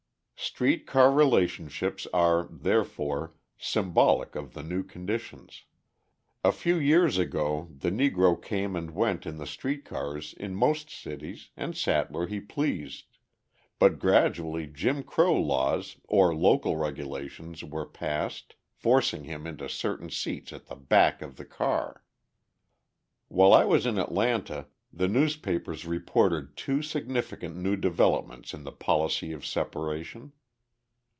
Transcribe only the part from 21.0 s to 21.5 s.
of the